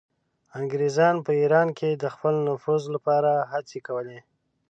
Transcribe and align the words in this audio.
انګریزانو 0.59 1.23
په 1.27 1.31
ایران 1.41 1.67
کې 1.77 1.89
د 1.93 2.05
خپل 2.13 2.33
نفوذ 2.47 2.83
لپاره 2.95 3.31
هڅې 3.51 3.79
کولې. 3.87 4.19